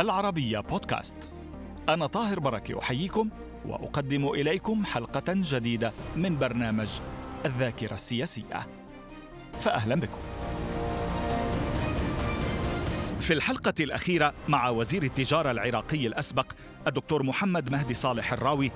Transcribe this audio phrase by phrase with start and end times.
[0.00, 1.30] العربية بودكاست.
[1.88, 3.28] أنا طاهر بركة أحييكم
[3.66, 6.88] وأقدم إليكم حلقة جديدة من برنامج
[7.46, 8.66] الذاكرة السياسية.
[9.60, 10.18] فأهلا بكم.
[13.20, 16.46] في الحلقة الأخيرة مع وزير التجارة العراقي الأسبق
[16.86, 18.70] الدكتور محمد مهدي صالح الراوي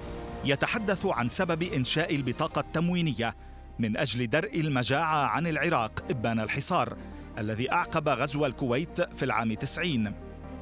[0.45, 3.37] يتحدث عن سبب إنشاء البطاقة التموينية
[3.79, 6.97] من أجل درء المجاعة عن العراق إبان الحصار
[7.39, 10.13] الذي أعقب غزو الكويت في العام 90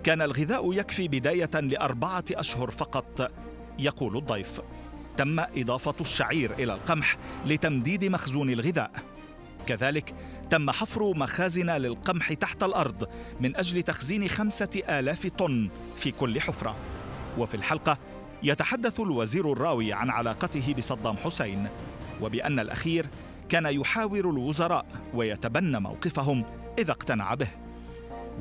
[0.05, 3.33] كان الغذاء يكفي بداية لأربعة أشهر فقط
[3.79, 4.61] يقول الضيف.
[5.17, 7.17] تم إضافة الشعير إلى القمح
[7.47, 8.91] لتمديد مخزون الغذاء.
[9.67, 10.15] كذلك
[10.51, 13.09] تم حفر مخازن للقمح تحت الأرض
[13.41, 16.77] من أجل تخزين خمسة آلاف طن في كل حفرة.
[17.39, 17.99] وفي الحلقة
[18.43, 21.69] يتحدث الوزير الراوي عن علاقته بصدام حسين
[22.23, 23.07] وبأن الأخير
[23.49, 26.45] كان يحاور الوزراء ويتبنى موقفهم
[26.79, 27.62] إذا اقتنع به.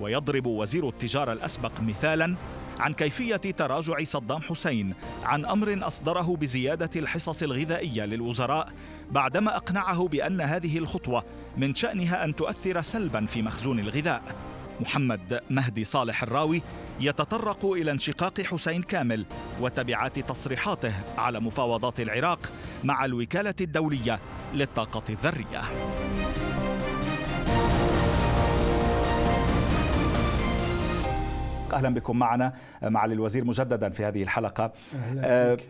[0.01, 2.35] ويضرب وزير التجارة الأسبق مثالا
[2.79, 8.69] عن كيفية تراجع صدام حسين عن أمر أصدره بزيادة الحصص الغذائية للوزراء
[9.11, 11.23] بعدما أقنعه بأن هذه الخطوة
[11.57, 14.21] من شأنها أن تؤثر سلبا في مخزون الغذاء.
[14.79, 16.61] محمد مهدي صالح الراوي
[16.99, 19.25] يتطرق إلى انشقاق حسين كامل
[19.61, 22.51] وتبعات تصريحاته على مفاوضات العراق
[22.83, 24.19] مع الوكالة الدولية
[24.53, 25.03] للطاقة
[31.73, 35.69] الذرية أهلا بكم معنا معالي الوزير مجددا في هذه الحلقة أهلا آه، بك.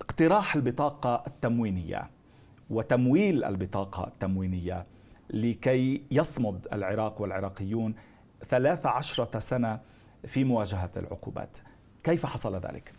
[0.00, 2.10] اقتراح البطاقة التموينية
[2.70, 4.86] وتمويل البطاقة التموينية
[5.30, 7.94] لكي يصمد العراق والعراقيون
[8.48, 9.80] ثلاث عشرة سنة
[10.26, 11.56] في مواجهة العقوبات
[12.04, 12.92] كيف حصل ذلك؟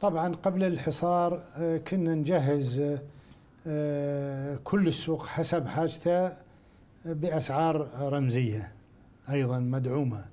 [0.00, 2.98] طبعا قبل الحصار آه، كنا نجهز
[3.66, 6.32] آه، كل السوق حسب حاجته
[7.04, 8.72] بأسعار رمزية
[9.30, 10.24] أيضا مدعومة آه،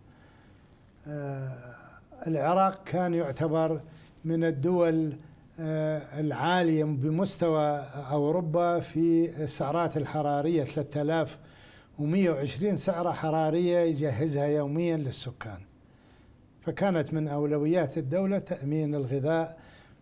[2.27, 3.81] العراق كان يعتبر
[4.25, 5.15] من الدول
[5.59, 7.69] آه، العالية بمستوى
[8.11, 15.57] أوروبا في السعرات الحرارية 3120 سعرة حرارية يجهزها يوميا للسكان.
[16.61, 19.57] فكانت من أولويات الدولة تأمين الغذاء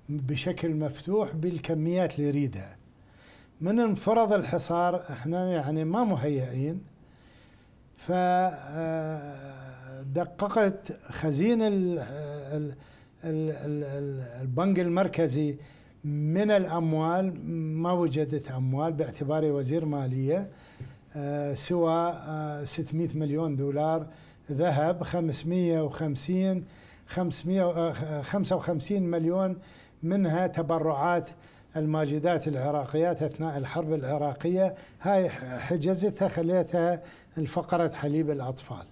[0.09, 2.77] بشكل مفتوح بالكميات اللي يريدها.
[3.61, 6.81] من انفرض الحصار إحنا يعني ما مهيئين
[7.97, 9.58] فدققت
[11.09, 11.99] خزين ال-
[13.23, 15.57] ال- البنك المركزي
[16.03, 17.49] من الأموال
[17.81, 20.49] ما وجدت أموال باعتباري وزير مالية
[21.15, 21.93] آه، سوى
[22.27, 24.07] آه، 600 مليون دولار
[24.51, 26.65] ذهب 550
[27.07, 29.57] 555 مليون
[30.03, 31.29] منها تبرعات
[31.75, 37.01] الماجدات العراقيات أثناء الحرب العراقية هاي حجزتها خليتها
[37.37, 38.85] الفقره حليب الأطفال.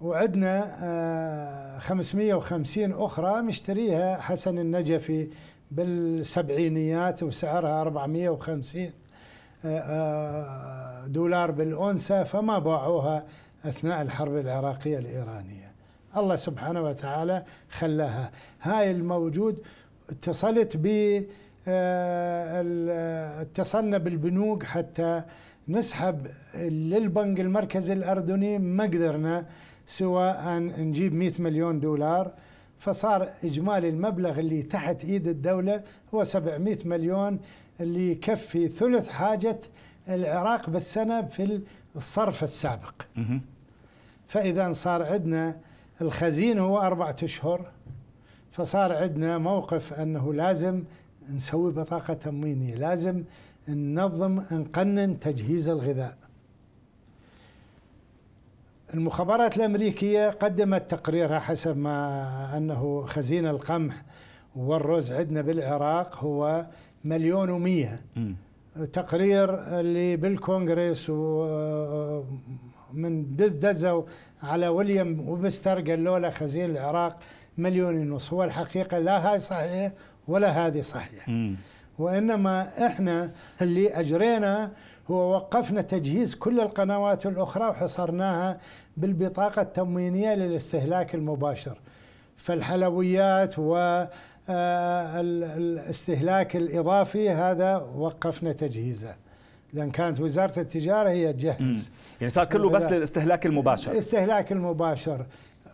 [0.00, 5.28] وعندنا آه، 550 أخرى مشتريها حسن النجفي
[5.70, 8.90] بالسبعينيات وسعرها 450
[9.64, 13.24] آه، دولار بالأنثى فما باعوها
[13.64, 15.72] أثناء الحرب العراقية الإيرانية.
[16.16, 18.30] الله سبحانه وتعالى خلاها.
[18.62, 19.62] هاي الموجود
[20.10, 20.86] اتصلت ب
[21.68, 25.22] آه، اتصلنا بالبنوك حتى
[25.68, 29.46] نسحب للبنك المركزي الأردني ما قدرنا
[29.86, 32.32] سوى أن نجيب 100 مليون دولار
[32.78, 35.82] فصار إجمالي المبلغ اللي تحت إيد الدولة
[36.14, 37.38] هو 700 مليون
[37.80, 39.60] اللي يكفي ثلث حاجة
[40.08, 41.60] العراق بالسنة في
[41.96, 42.94] الصرف السابق.
[44.28, 45.56] فإذا صار عندنا
[46.00, 47.70] الخزين هو أربعة أشهر
[48.52, 50.84] فصار عندنا موقف أنه لازم
[51.34, 53.24] نسوي بطاقة تموينية لازم
[53.68, 56.16] ننظم نقنن تجهيز الغذاء
[58.94, 64.02] المخابرات الأمريكية قدمت تقريرها حسب ما أنه خزين القمح
[64.56, 66.66] والرز عندنا بالعراق هو
[67.04, 68.36] مليون ومية مم.
[68.92, 72.26] تقرير اللي بالكونغرس ومن
[73.36, 74.02] دز دزوا
[74.42, 77.18] على ويليام وبستر قالوا له خزين العراق
[77.58, 79.92] مليون ونص هو الحقيقة لا هاي صحيح
[80.28, 81.56] ولا هذه صحيح مم.
[81.98, 83.32] وإنما إحنا
[83.62, 84.72] اللي أجرينا
[85.10, 88.58] هو وقفنا تجهيز كل القنوات الأخرى وحصرناها
[88.96, 91.78] بالبطاقة التموينية للاستهلاك المباشر.
[92.36, 93.58] فالحلويات
[95.28, 99.16] والاستهلاك الإضافي هذا وقفنا تجهيزه.
[99.72, 101.32] لأن كانت وزارة التجارة هي.
[101.32, 102.84] تجهز يعني صار كله بس.
[102.84, 103.92] للاستهلاك المباشر.
[103.92, 105.26] الاستهلاك المباشر.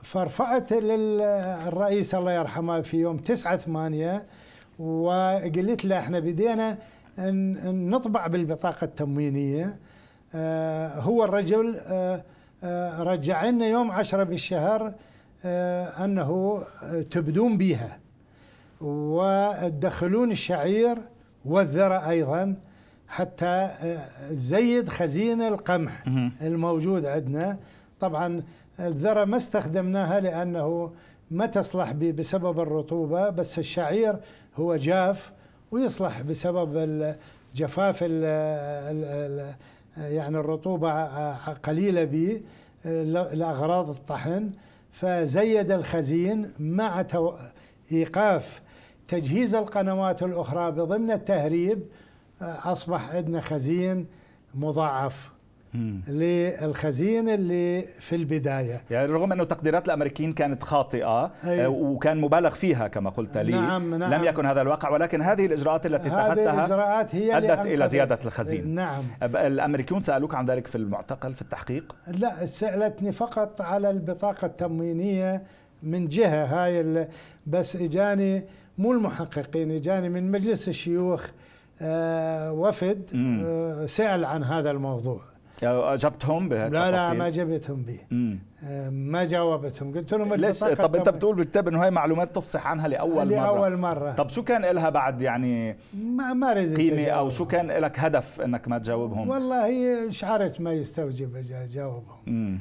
[0.03, 4.27] فرفعت للرئيس الله يرحمه في يوم 9 8
[4.79, 6.79] وقلت له إحنا بدينا
[7.19, 9.79] إن نطبع بالبطاقة التموينية.
[10.35, 12.25] آه، هو الرجل آه،
[12.65, 14.93] آه، رجع لنا يوم 10 بالشهر
[15.45, 16.63] أنه
[17.11, 17.99] تبدون بها
[18.81, 20.99] وتدخلون الشعير
[21.45, 22.57] والذرة أيضا
[23.09, 23.71] حتى
[24.31, 26.05] تزيد خزين القمح
[26.43, 27.59] الموجود عندنا.
[28.01, 28.43] طبعا
[28.81, 30.93] الذرة ما استخدمناها لأنه
[31.31, 34.17] ما تصلح بسبب الرطوبة بس الشعير
[34.57, 35.33] هو جاف.
[35.73, 37.15] ويصلح بسبب
[37.55, 38.03] جفاف
[39.97, 42.41] يعني الرطوبة قليلة به
[43.33, 44.51] لأغراض الطحن
[44.93, 47.05] فزيد الخزين مع
[47.93, 48.63] إيقاف
[49.09, 51.83] تجهيز القنوات الأخرى بضمن التهريب
[52.43, 54.07] أصبح عندنا خزين
[54.55, 55.31] مضاعف.
[56.09, 58.83] للخزين اللي في البداية.
[58.91, 61.65] يعني رغم أنه تقديرات الأمريكيين كانت خاطئة أي.
[61.65, 63.53] آه، وكان مبالغ فيها كما قلت لي.
[63.53, 64.15] نعم نعم.
[64.15, 68.75] لم يكن هذا الواقع ولكن هذه الإجراءات التي اتخذتها الإجراءات هي أدت إلى زيادة الخزين
[68.75, 69.03] نعم.
[69.23, 75.43] الأمريكيون سألوك عن ذلك في المعتقل في التحقيق؟ لا سألتني فقط على البطاقة التموينية
[75.83, 77.09] من جهة هاي
[77.47, 78.45] بس إجاني
[78.79, 81.27] مو المحققين إجاني من مجلس الشيوخ
[81.83, 83.11] آه وفد
[83.45, 85.32] آه سأل عن هذا الموضوع.
[85.65, 87.99] أجبتهم بهالتفاصيل لا لا ما جبتهم به
[88.65, 89.95] آه، ما جاوبتهم.
[89.95, 93.77] قلت لهم ليش؟ طب أنت بتقول بالكتاب إنه هي معلومات تفصح عنها لأول مره لأول
[93.77, 94.13] مرة.
[94.13, 98.69] طب شو كان لها بعد يعني ما ما قيمة أو شو كان لك هدف إنك
[98.69, 102.59] ما تجاوبهم؟ والله هي شعرت ما يستوجب أجاوبهم.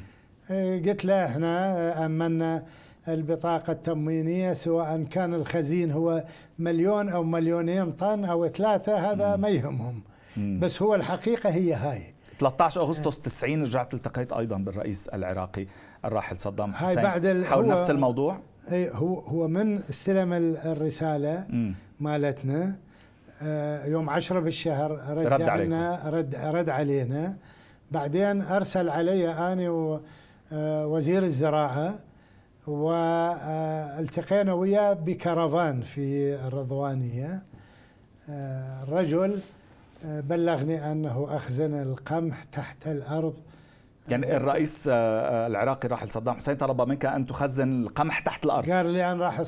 [0.50, 2.62] آه، قلت له إحنا أمنا
[3.08, 6.24] البطاقة التموينية سواء كان الخزين هو
[6.58, 10.02] مليون أو مليونين طن أو ثلاثة هذا ما يهمهم.
[10.36, 12.11] بس هو الحقيقة هي هاي.
[12.42, 15.66] 13 أغسطس 90 رجعت التقيت أيضا بالرئيس العراقي
[16.04, 16.98] الراحل صدام حسين.
[16.98, 18.38] هاي بعد حول نفس الموضوع؟
[18.72, 20.32] اي هو هو من استلم
[20.64, 21.72] الرسالة م.
[22.00, 22.76] مالتنا.
[23.42, 27.36] آه، يوم 10 بالشهر رد علينا رد رد علينا.
[27.90, 29.68] بعدين أرسل علي
[30.52, 31.98] ووزير آه، الزراعة
[32.66, 37.42] والتقينا وياه بكرفان في الرضوانية.
[38.28, 39.38] آه، الرجل
[40.04, 43.36] بلغني أنه أخزن القمح تحت الأرض.
[44.08, 48.70] يعني الرئيس آه، آه، العراقي راحل صدام حسين طلب منك أن تخزن القمح تحت الأرض.
[48.70, 49.42] قال لي أنا راح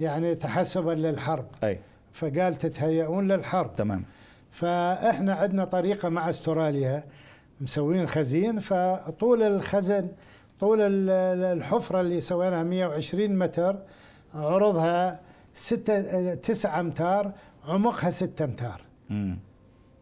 [0.00, 1.46] يعني تحسبا للحرب.
[1.64, 1.80] أي.
[2.12, 3.74] فقال تتهيئون للحرب.
[3.74, 4.04] تمام.
[4.50, 7.04] فإحنا عندنا طريقة مع أستراليا
[7.60, 10.08] مسوين خزين فطول الخزن
[10.60, 13.76] طول الحفرة اللي سويناها 120 متر
[14.34, 15.20] عرضها
[15.54, 17.32] ستة تسعة أمتار
[17.64, 18.80] عمقها ستة أمتار.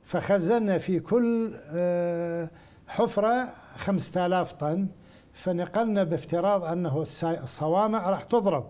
[0.06, 2.50] فخزنا في كل آه،
[2.88, 4.87] حفرة خمسة آلاف طن
[5.32, 8.67] فنقلنا بافتراض أنه الصوامع راح تضرب.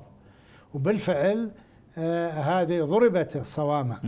[0.74, 1.50] وبالفعل
[1.98, 3.98] آه، هذه ضربت الصوامع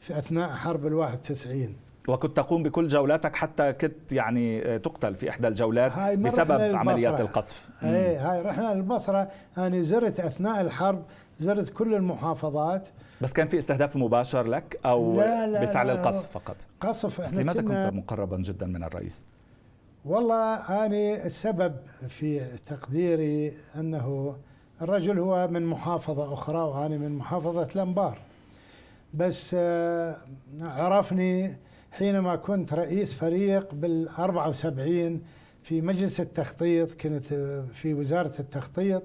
[0.00, 1.76] في أثناء حرب الواحد وتسعين
[2.08, 7.68] وكنت تقوم بكل جولاتك حتى كنت يعني آه، تقتل في إحدى الجولات بسبب عمليات القصف.
[7.82, 11.02] اي هاي رحنا للبصرة أنا زرت أثناء الحرب
[11.38, 12.88] زرت كل المحافظات.
[13.20, 15.92] بس كان في استهداف مباشر لك أو لا لا بفعل لا.
[15.92, 16.56] القصف فقط.
[16.80, 19.24] قصف إحنا لماذا كنت مقربا جدا من الرئيس؟
[20.04, 20.54] والله
[20.86, 21.76] أنا السبب
[22.08, 24.36] في تقديري أنه
[24.82, 28.18] الرجل هو من محافظة أخرى وأنا من محافظة الأنبار
[29.14, 30.16] بس آه،
[30.60, 31.56] عرفني
[31.92, 35.22] حينما كنت رئيس فريق بال 74
[35.62, 37.24] في مجلس التخطيط كنت
[37.74, 39.02] في وزارة التخطيط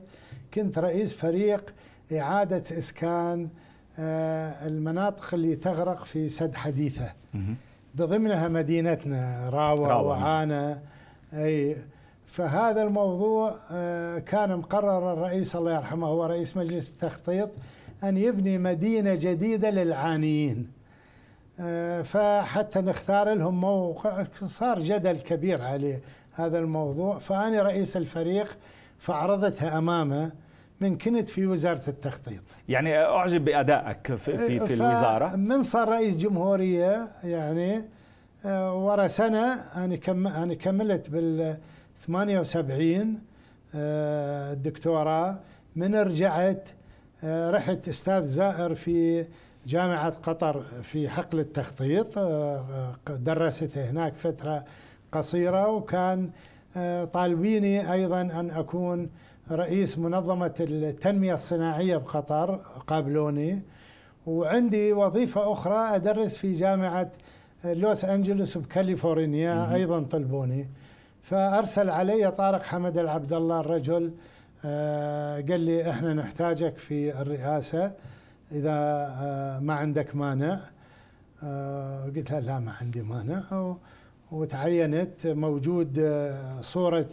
[0.53, 1.74] كنت رئيس فريق
[2.12, 3.62] إعادة إسكان آه،
[4.00, 7.13] المناطق اللي تغرق في سد حديثة.
[7.95, 10.07] بضمنها مدينتنا راوة, راوة.
[10.07, 10.81] وعانة.
[11.33, 11.77] أي
[12.25, 17.50] فهذا الموضوع آه، كان مقرر الرئيس الله يرحمه هو رئيس مجلس التخطيط
[18.03, 20.71] أن يبني مدينة جديدة للعانيين.
[21.59, 26.01] آه، فحتى نختار لهم موقع صار جدل كبير عليه
[26.33, 27.19] هذا الموضوع.
[27.19, 28.57] فأنا رئيس الفريق
[29.00, 30.31] فعرضتها أمامه.
[30.82, 32.44] من كنت في وزارة التخطيط.
[32.70, 35.36] يعني أعجب بأدائك في, في, في الوزارة.
[35.36, 37.84] من صار رئيس جمهورية يعني
[38.46, 41.58] آه، ورا سنة أنا كم أنا كملت بال
[42.08, 43.20] 78
[43.75, 45.39] آه، الدكتوراه.
[45.75, 46.70] من رجعت
[47.24, 49.25] آه، رحت أستاذ زائر في
[49.68, 52.20] جامعة قطر في حقل التخطيط
[53.10, 54.65] درست هناك فترة
[55.12, 56.30] قصيرة وكان
[57.13, 59.10] طالبيني أيضا أن أكون
[59.51, 62.55] رئيس منظمة التنمية الصناعية بقطر
[62.88, 63.62] قابلوني
[64.27, 67.12] وعندي وظيفة أخرى أدرس في جامعة
[67.65, 70.67] لوس أنجلوس بكاليفورنيا أيضا طلبوني.
[71.21, 74.13] فأرسل علي طارق حمد العبد الله الرجل
[74.65, 77.91] آه، قال لي إحنا نحتاجك في الرئاسة
[78.51, 78.71] إذا
[79.21, 80.59] آه، ما عندك مانع.
[81.43, 83.75] آه، قلت له لا ما عندي مانع.
[84.31, 86.23] وتعينت موجود
[86.62, 87.05] صورة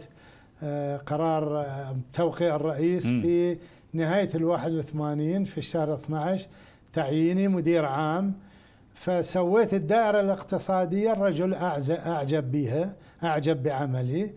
[1.05, 3.21] قرار آه، توقيع الرئيس مم.
[3.21, 3.57] في
[3.93, 6.47] نهاية الواحد وثمانين في الشهر 12
[6.93, 8.33] تعييني مدير عام.
[8.93, 11.53] فسويت الدائرة الاقتصادية الرجل
[11.91, 14.31] أعجب بها أعجب بعملي.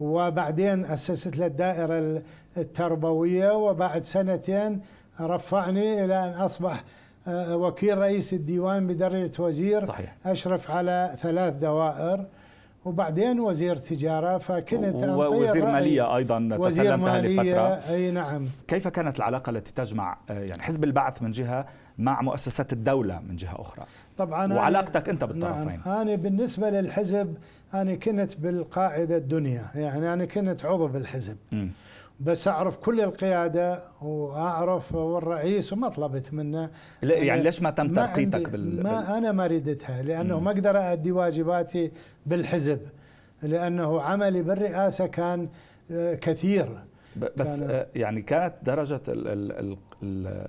[0.00, 2.22] وبعدين أسست له الدائرة
[2.56, 3.52] التربوية.
[3.56, 4.80] وبعد سنتين
[5.20, 6.84] رفعني إلى أن أصبح
[7.28, 10.16] آه، وكيل رئيس الديوان بدرجة وزير صحيح.
[10.26, 12.26] أشرف على ثلاث دوائر.
[12.84, 15.66] وبعدين وزير تجارة فكنت ووزير.
[15.66, 18.48] مالية أيضا وزير تسلمتها مالية لفترة أي نعم.
[18.68, 21.66] كيف كانت العلاقة التي تجمع آه، يعني حزب البعث من جهة
[21.98, 23.84] مع مؤسسات الدولة من جهة أخرى؟
[24.18, 25.80] طبعا وعلاقتك أنت بالطرفين.
[25.86, 27.34] نعم أنا بالنسبة للحزب
[27.74, 31.36] أنا كنت بالقاعدة الدنيا يعني أنا كنت عضو بالحزب.
[31.52, 31.70] مم.
[32.20, 36.70] بس أعرف كل القيادة وأعرف والرئيس وما طلبت منه
[37.02, 38.82] لا، يعني ليش ما تم ترقيتك بال...
[38.82, 40.44] ما أنا ما ردتها لأنه مم.
[40.44, 41.92] ما أقدر أؤدي واجباتي
[42.26, 42.80] بالحزب
[43.42, 45.48] لأنه عملي بالرئاسة كان
[45.90, 46.68] آه، كثير
[47.36, 50.48] بس كان- آه، يعني كانت درجة ال ال ال ال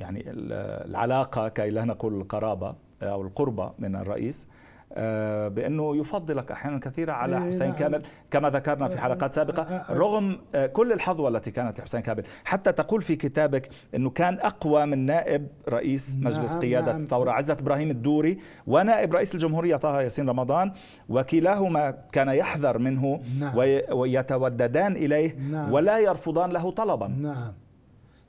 [0.00, 0.52] يعني ال-
[0.90, 4.46] العلاقة كي لا نقول القرابة أو القربة من الرئيس
[4.92, 7.76] آه، بأنه يفضلك أحيانا كثيرة على حسين نعم.
[7.78, 9.94] كامل كما ذكرنا في حلقات سابقة آه، آه.
[9.98, 10.38] رغم
[10.72, 15.46] كل الحظوة التي كانت لحسين كامل حتى تقول في كتابك أنه كان أقوى من نائب
[15.68, 17.02] رئيس مجلس نعم، قيادة نعم.
[17.02, 20.72] الثورة عزت إبراهيم الدوري ونائب رئيس الجمهورية طه ياسين رمضان
[21.08, 23.20] وكلاهما كان يحذر منه.
[23.56, 25.08] وي- ويتوددان
[25.50, 25.72] نعم.
[25.72, 27.52] ولا يرفضان له طلبا نعم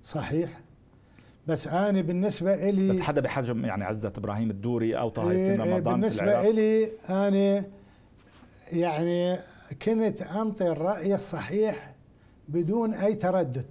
[0.03, 0.49] صحيح
[1.47, 5.75] بس أنا بالنسبة إلي بس حدا بحجم يعني عزت إبراهيم الدوري أو طه ياسين إيه،
[5.75, 7.63] رمضان في بالنسبة العراق؟ إلي أنا
[8.73, 9.37] يعني
[9.81, 11.93] كنت أنطي الرأي الصحيح
[12.49, 13.65] بدون أي تردد.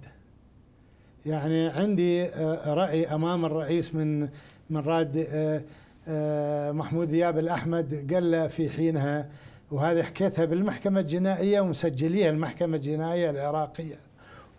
[1.25, 4.21] يعني عندي آه، رأي أمام الرئيس من
[4.69, 5.61] من راد آه،
[6.07, 9.29] آه، محمود دياب الأحمد قال له في حينها
[9.71, 13.95] وهذه حكيتها بالمحكمة الجنائية ومسجليها المحكمة الجنائية العراقية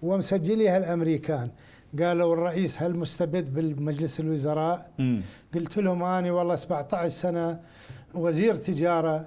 [0.03, 1.51] ومسجليها الأمريكان.
[2.01, 5.23] قالوا الرئيس هل مستبد بالمجلس الوزراء مم.
[5.55, 7.61] قلت لهم أنا والله 17 سنة
[8.15, 9.27] وزير تجارة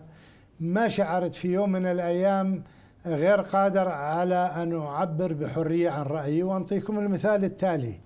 [0.59, 2.63] ما شعرت في يوم من الأيام
[3.05, 7.99] غير قادر على أن أعبر بحرية عن رأيي وأنطيكم المثال التالي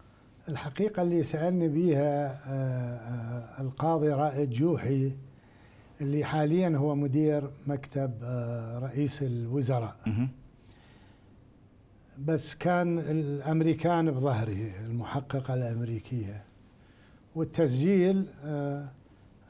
[0.50, 5.12] الحقيقة اللي سألني بها آه، آه، القاضي رائد جوحي
[6.02, 9.96] اللي حاليا هو مدير مكتب آه، رئيس الوزراء.
[12.20, 16.44] بس كان الأمريكان بظهري المحققة الأمريكية.
[17.36, 18.90] والتسجيل آه،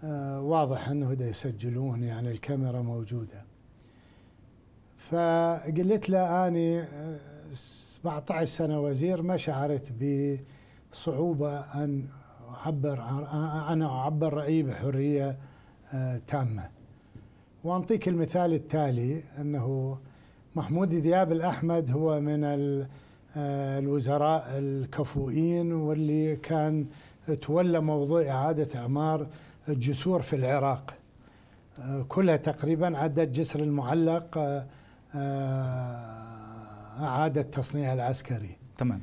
[0.03, 3.43] آه، واضح أنه دا يسجلون يعني الكاميرا موجودة.
[4.97, 7.19] فقلت له اني آه،
[7.53, 9.91] 17 سنة وزير ما شعرت
[10.91, 12.07] بصعوبة أن
[12.49, 13.03] أعبر
[13.69, 15.37] أنا أعبر رأيي بحرية
[15.93, 16.69] آه، تامة.
[17.63, 19.97] وأنطيك المثال التالي أنه
[20.55, 26.85] محمود دياب الأحمد هو من آه، الوزراء الكفؤين واللي كان
[27.41, 29.27] تولى موضوع إعادة إعمار
[29.69, 30.93] الجسور في العراق.
[31.79, 34.65] آه، كلها تقريبا عدد جسر المعلق آه،
[35.15, 38.57] آه، أعاد التصنيع العسكري.
[38.77, 39.01] تمام.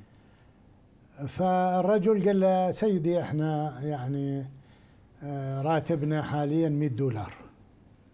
[1.28, 4.46] فالرجل قال له سيدي إحنا يعني
[5.62, 7.34] راتبنا حاليا 100 دولار.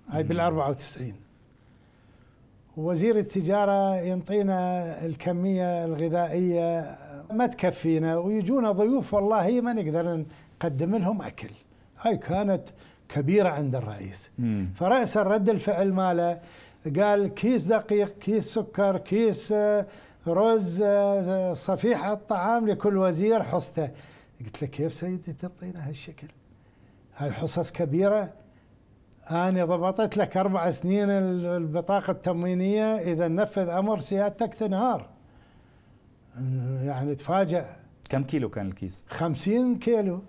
[0.08, 1.27] هاي بال 94
[2.78, 4.58] وزير التجارة ينطينا
[5.04, 6.98] الكمية الغذائية
[7.32, 10.24] ما تكفينا ويجونا ضيوف والله ما نقدر
[10.60, 11.50] نقدم لهم أكل.
[12.00, 12.62] هاي كانت
[13.08, 14.30] كبيرة عند الرئيس.
[14.38, 14.68] مم.
[14.74, 16.40] فرأس رد الفعل ماله
[16.96, 19.86] قال كيس دقيق كيس سكر كيس آه،
[20.28, 23.90] رز آه، صفيحة طعام لكل وزير حصته.
[24.40, 26.28] قلت له كيف سيدي تعطينا هالشكل؟
[27.16, 28.32] هاي حصص كبيرة
[29.30, 35.06] أنا ضبطت لك أربع سنين ال- البطاقة التموينية إذا نفذ أمر سيادتك تنهار.
[36.82, 37.66] يعني تفاجأ.
[38.10, 40.22] كم كيلو كان الكيس؟ خمسين كيلو.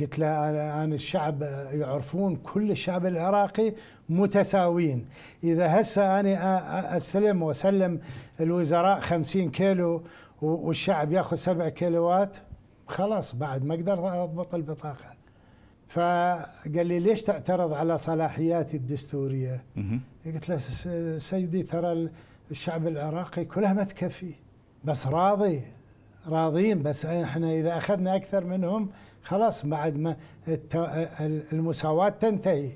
[0.00, 3.72] قلت له أنا, أنا الشعب يعرفون كل الشعب العراقي
[4.08, 5.06] متساويين.
[5.44, 8.00] إذا هسه أنا أستلم وأسلم
[8.40, 10.02] الوزراء خمسين كيلو
[10.42, 12.36] والشعب ياخذ سبع كيلوات
[12.86, 15.15] خلاص بعد ما أقدر أضبط البطاقة.
[15.96, 20.00] فقال لي ليش تعترض على صلاحياتي الدستورية؟ مهم.
[20.26, 20.58] قلت له
[21.18, 22.08] سيدي ترى
[22.50, 24.34] الشعب العراقي كلها ما تكفي.
[24.84, 25.62] بس راضي
[26.28, 28.90] راضين بس إحنا إذا أخذنا أكثر منهم
[29.22, 30.16] خلاص بعد ما
[31.52, 32.70] المساواة تنتهي.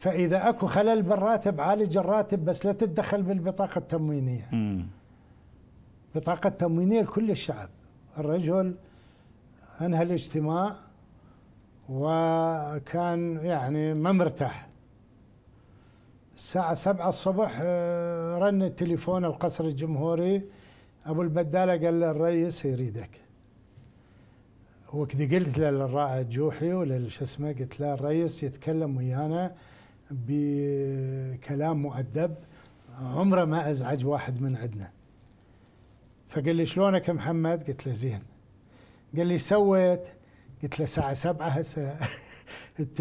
[0.00, 4.48] فإذا أكو خلل بالراتب عالج الراتب بس لا تتدخل بالبطاقة التموينية.
[4.52, 4.86] مم.
[6.14, 7.68] بطاقة تموينية لكل الشعب.
[8.18, 8.74] الرجل
[9.80, 10.74] أنهى الاجتماع
[11.92, 14.68] وكان يعني ما مرتاح.
[16.36, 20.42] الساعة سبعة الصبح آه، رن التليفون القصر الجمهوري.
[21.06, 23.10] أبو البدالة قال له الرئيس يريدك.
[24.92, 29.54] وكذا قلت للرائد جوحي وللش اسمه قلت له الرئيس يتكلم ويانا
[30.10, 32.34] بكلام مؤدب.
[33.02, 34.90] عمره ما أزعج واحد من عندنا.
[36.28, 38.22] فقال لي شلونك محمد؟ قلت له زين.
[39.16, 40.21] قال لي سويت؟
[40.62, 41.96] قلت له الساعة سبعة هسه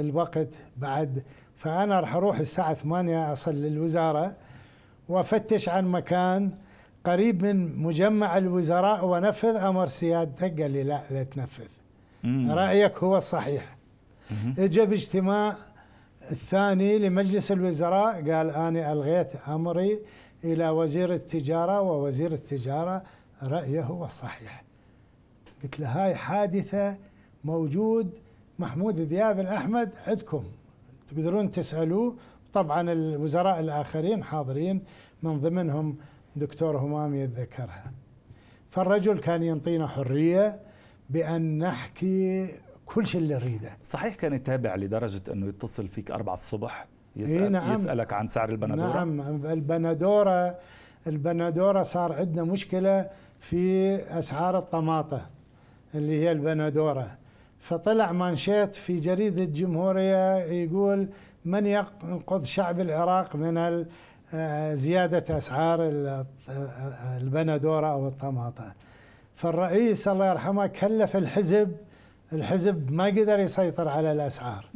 [0.00, 1.22] الوقت بعد.
[1.56, 4.36] فأنا راح أروح الساعة ثمانية أصل للوزارة
[5.08, 6.50] وأفتش عن مكان
[7.04, 11.64] قريب من مجمع الوزراء ونفذ أمر سيادتك قال لي لا لا تنفذ.
[12.50, 13.76] رأيك هو الصحيح.
[14.58, 15.56] اجى باجتماع
[16.30, 19.98] الثاني لمجلس الوزراء قال أنا ألغيت أمري
[20.44, 23.02] إلى وزير التجارة ووزير التجارة
[23.42, 24.62] رأيه هو الصحيح.
[25.62, 26.96] قلت له هاي حادثة
[27.44, 28.10] موجود
[28.58, 30.44] محمود ذياب الأحمد عندكم.
[31.08, 32.16] تقدرون تسألوه.
[32.52, 34.82] طبعا الوزراء الآخرين حاضرين
[35.22, 35.96] من ضمنهم
[36.36, 37.92] دكتور همام يتذكرها.
[38.70, 40.60] فالرجل كان ينطينا حرية
[41.10, 42.48] بأن نحكي
[42.86, 43.76] كل شيء اللي نريده.
[43.82, 46.86] صحيح كان يتابع لدرجة أنه يتصل فيك أربعة الصبح
[47.16, 47.72] يسأل إيه نعم.
[47.72, 49.46] يسألك عن سعر البندورة؟ نعم.
[49.46, 50.58] البندورة
[51.06, 55.26] البندورة صار عندنا مشكلة في أسعار الطماطة.
[55.94, 57.10] اللي هي البندورة
[57.60, 61.08] فطلع مانشيت في جريدة الجمهورية يقول
[61.44, 63.84] من ينقذ شعب العراق من
[64.74, 65.78] زيادة أسعار
[67.16, 68.72] البندورة أو الطماطة.
[69.34, 71.76] فالرئيس الله يرحمه كلف الحزب
[72.32, 74.66] الحزب ما قدر يسيطر على الأسعار.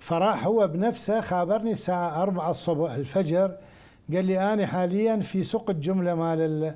[0.00, 3.56] فراح هو بنفسه خابرني الساعة أربعة الصبح الفجر
[4.14, 6.74] قال لي أنا حاليا في سوق الجملة مال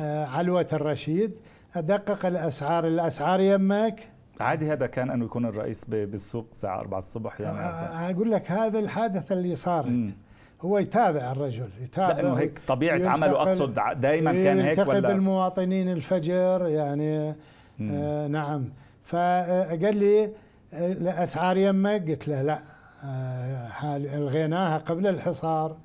[0.00, 1.32] آه، علوة الرشيد.
[1.74, 4.08] أدقق الأسعار الأسعار يمك؟
[4.40, 8.14] عادي هذا كان أنه يكون الرئيس بالسوق الساعة 4 الصبح يعني.
[8.14, 10.12] أقول لك هذا الحادثة اللي صارت
[10.60, 16.66] هو يتابع الرجل يتابع لأنه هيك طبيعة عمله أقصد دائما كان هيك ولا؟ بالمواطنين الفجر
[16.68, 17.34] يعني
[17.80, 18.64] آه نعم.
[19.04, 20.30] فقال لي
[20.72, 22.58] الأسعار يمك؟ قلت له لا
[23.04, 25.76] آه ألغيناها قبل الحصار.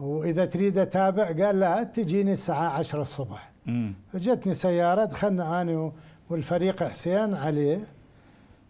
[0.00, 3.53] وإذا تريد أتابع قال لا تجيني الساعة 10 الصبح.
[4.12, 5.92] فجتني سيارة دخلنا أنا
[6.30, 7.80] والفريق حسين عليه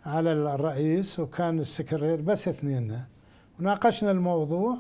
[0.07, 3.07] على الرئيس وكان السكرتير بس اثنيننا
[3.61, 4.77] وناقشنا الموضوع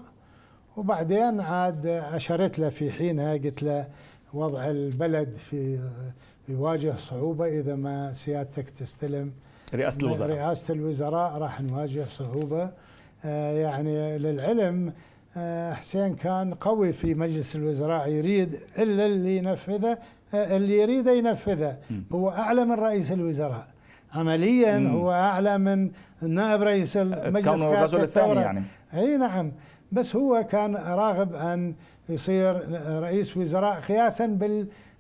[0.76, 3.88] وبعدين عاد أشرت له في حينها قلت له
[4.32, 5.78] وضع البلد في
[6.48, 9.32] يواجه صعوبة إذا ما سيادتك تستلم.
[9.74, 10.30] رئاسة الوزراء.
[10.30, 12.70] رئاسة الوزراء راح نواجه صعوبة.
[13.24, 14.92] آه يعني للعلم
[15.72, 19.98] حسين كان قوي في مجلس الوزراء يريد إلا اللي ينفذه
[20.34, 21.76] آه اللي يريده ينفذه.
[22.12, 23.66] هو أعلى من رئيس الوزراء.
[24.14, 24.96] عمليا مم.
[24.96, 25.90] هو أعلى من
[26.22, 28.62] نائب رئيس المجلس كونه الرجل الثاني يعني.
[28.94, 29.52] أي نعم.
[29.92, 31.74] بس هو كان راغب أن
[32.08, 32.62] يصير
[33.02, 34.26] رئيس وزراء قياسا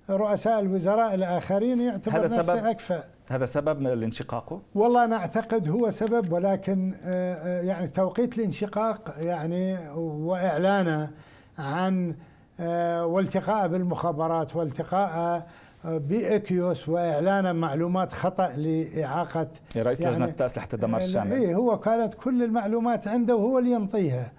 [0.08, 3.04] بالرؤساء الوزراء الآخرين يعتبر نفسه أكفأ.
[3.30, 9.14] هذا سبب من الانشقاق؟ والله أنا أعتقد هو سبب ولكن آه، آه، يعني توقيت الانشقاق
[9.18, 11.10] يعني وإعلانه
[11.58, 12.14] عن
[12.60, 15.46] آه، والتقاء بالمخابرات والتقاء
[15.84, 22.42] بإكيوس وإعلان معلومات خطأ لإعاقة رئيس يعني لجنة أسلحة الدمار الشامل إيه هو كانت كل
[22.42, 24.32] المعلومات عنده وهو اللي ينطيها.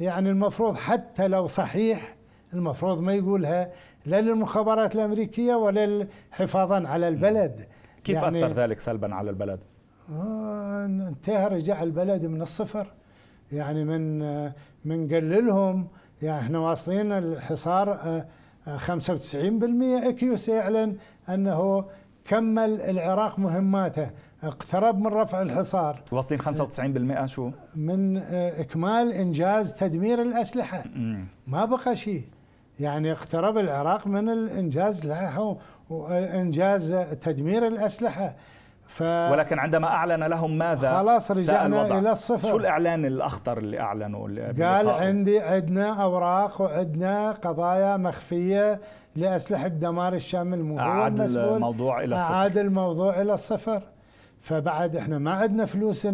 [0.00, 2.16] يعني المفروض حتى لو صحيح
[2.52, 3.72] المفروض ما يقولها
[4.06, 7.60] لا للمخابرات الأمريكية ولا حفاظا على البلد.
[8.06, 9.58] كيف يعني أثر ذلك سلبا على البلد؟
[10.12, 12.92] آه انتهى رجع البلد من الصفر.
[13.52, 15.88] يعني من آه من قللهم
[16.22, 18.26] يعني إحنا واصلين الحصار آه
[18.78, 18.94] 95%
[19.82, 20.96] اكيوس يعلن
[21.28, 21.84] أنه
[22.24, 24.10] كمل العراق مهماته.
[24.42, 26.02] اقترب من رفع الحصار.
[26.12, 30.84] واصلين 95% شو؟ من آه، إكمال إنجاز تدمير الأسلحة.
[31.46, 32.24] ما بقى شيء.
[32.80, 35.06] يعني اقترب العراق من الإنجاز
[35.90, 38.34] وإنجاز تدمير الأسلحة.
[38.88, 42.48] ف ولكن عندما أعلن لهم ماذا خلاص رجعنا إلى الصفر.
[42.48, 48.80] شو الإعلان الأخطر اللي اعلنوا اللي قال عندي عندنا أوراق وعندنا قضايا مخفية
[49.16, 52.34] لأسلحة دمار الشامل مو أعاد الموضوع إلى الصفر.
[52.34, 53.82] أعاد الموضوع إلى الصفر.
[54.40, 56.08] فبعد إحنا ما عندنا فلوس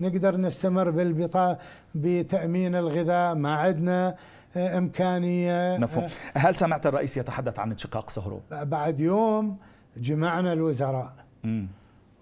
[0.00, 1.58] نقدر نستمر بالبطاقة
[1.94, 4.14] بتأمين الغذاء ما عندنا
[4.56, 9.56] إمكانية مفهوم آه، هل سمعت الرئيس يتحدث عن انشقاق صهرو؟ بعد يوم
[9.96, 11.66] جمعنا الوزراء م.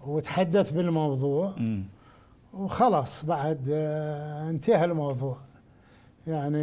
[0.07, 1.83] وتحدث بالموضوع م.
[2.55, 5.37] وخلاص بعد آه، انتهى الموضوع
[6.27, 6.59] يعني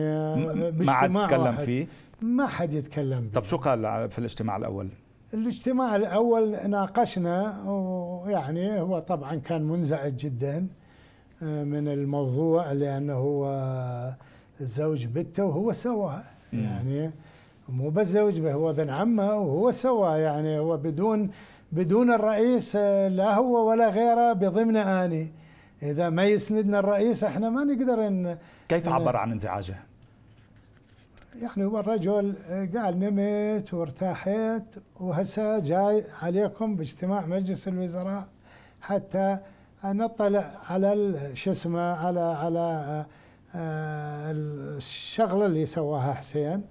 [0.71, 1.87] ما عاد تكلم فيه؟
[2.21, 4.89] ما حد يتكلم فيه طب شو قال في الاجتماع الأول؟
[5.33, 10.67] الاجتماع الأول ناقشنا ويعني هو طبعا كان منزعج جدا
[11.41, 13.45] من الموضوع لأنه هو
[14.63, 16.23] الزوج بنته وهو سواها
[16.53, 17.11] يعني
[17.69, 21.29] مو بس زوج به هو ابن عمه وهو سوى يعني هو بدون
[21.71, 22.75] بدون الرئيس
[23.19, 25.31] لا هو ولا غيره بضمن آني.
[25.83, 28.37] إذا ما يسندنا الرئيس إحنا ما نقدر ان
[28.69, 29.75] كيف عبر عن انزعاجه؟
[31.41, 34.63] يعني هو الرجل قال نمت وارتاحت
[34.99, 38.27] وهسه جاي عليكم باجتماع مجلس الوزراء
[38.81, 39.37] حتى
[39.85, 43.05] نطلع على شو اسمه على على
[43.55, 46.61] آه، الشغلة اللي سواها حسين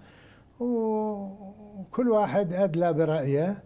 [0.61, 3.62] وكل واحد أدلى برأيه.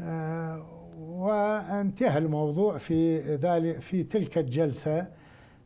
[0.00, 0.66] آه،
[0.98, 5.06] وانتهى الموضوع في ذلك في تلك الجلسة.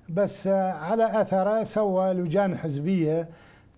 [0.09, 3.29] بس على اثره سوى لجان حزبية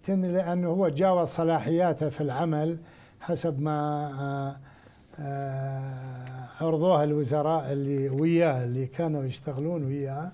[0.08, 2.78] لأنه هو جاوز صلاحياته في العمل
[3.20, 4.56] حسب ما
[5.18, 10.32] آه، عرضوها الوزراء اللي وياه اللي كانوا يشتغلون وياه.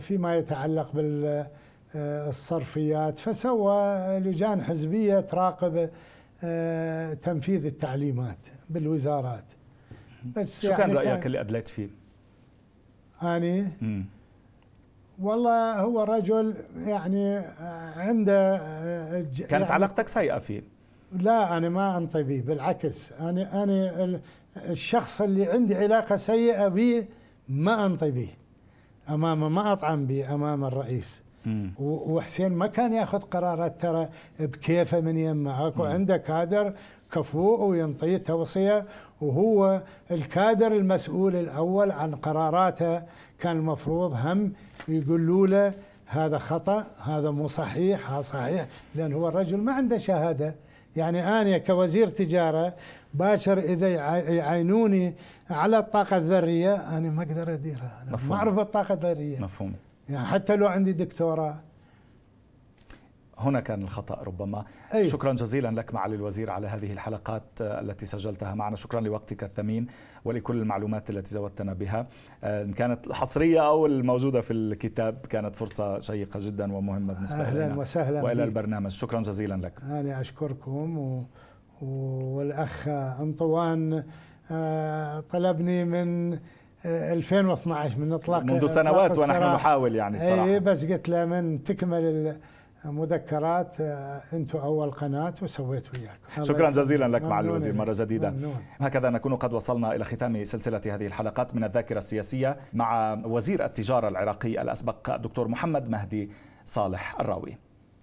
[0.00, 0.90] فيما يتعلق
[1.94, 5.90] بالصرفيات فسوى لجان حزبية تراقب
[6.44, 8.38] آه، تنفيذ التعليمات
[8.70, 9.44] بالوزارات.
[10.36, 11.88] بس شو يعني كان رأيك اللي أدليت فيه؟
[13.22, 13.68] أني؟
[15.18, 16.54] والله هو رجل
[16.86, 17.36] يعني
[17.96, 20.62] عنده آه، كانت يعني علاقتك سيئة فيه؟
[21.12, 23.12] لا أنا ما أنطي به بالعكس.
[23.12, 24.20] أنا أنا
[24.56, 27.06] الشخص اللي عندي علاقة سيئة به
[27.48, 28.28] ما أنطي به
[29.10, 31.22] أمام ما اطعم به امام الرئيس
[31.78, 34.08] وحسين ما كان ياخذ قرارات ترى
[34.40, 35.68] بكيفه من يمه.
[35.68, 36.72] أكو عنده كادر
[37.12, 38.84] كفوء وينطيه توصية
[39.20, 43.02] وهو الكادر المسؤول الأول عن قراراته.
[43.38, 44.52] كان المفروض هم
[44.88, 45.74] يقولوا له
[46.06, 50.54] هذا خطأ هذا مو صحيح هذا صحيح لأن هو الرجل ما عنده شهادة.
[50.96, 52.74] يعني أنا كوزير تجارة
[53.14, 53.88] باشر إذا
[54.34, 55.14] يعينوني
[55.50, 58.04] على الطاقة الذرية أنا ما أقدر أديرها.
[58.08, 59.38] أنا ما أعرف الطاقة الذرية.
[59.40, 59.72] مفهوم.
[60.08, 61.56] يعني حتى لو عندي دكتوراه
[63.38, 64.64] هنا كان الخطأ ربما.
[64.94, 65.04] أي.
[65.08, 68.76] شكرا جزيلا لك معالي الوزير على هذه الحلقات التي سجلتها معنا.
[68.76, 69.86] شكرا لوقتك الثمين
[70.24, 72.06] ولكل المعلومات التي زودتنا بها.
[72.44, 77.76] إن كانت الحصرية أو الموجودة في الكتاب كانت فرصة شيقة جدا ومهمة بالنسبة أهلا لنا
[77.76, 78.48] وسهلا وإلى بي.
[78.48, 78.90] البرنامج.
[78.90, 79.72] شكرا جزيلا لك.
[79.82, 81.22] أنا أشكركم و...
[81.82, 84.04] والأخ أنطوان
[84.50, 86.38] آه، طلبني من
[86.86, 92.36] 2012 من إطلاق منذ سنوات ونحن نحاول يعني صراحة اي بس قلت له من تكمل
[92.86, 98.30] المذكرات آه، أنتم اول قناة وسويت وياكم شكرا جزيلا لك مع الوزير مرة جديدة.
[98.30, 98.56] ممنون.
[98.80, 104.08] هكذا نكون قد وصلنا إلى ختام سلسلة هذه الحلقات من الذاكرة السياسية مع وزير التجارة
[104.08, 106.30] العراقي الأسبق الدكتور محمد مهدي
[106.64, 107.56] صالح الراوي.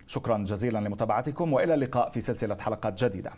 [0.08, 3.32] شكرا جزيلا لمتابعتكم وإلى اللقاء في سلسلة حلقات جديدة.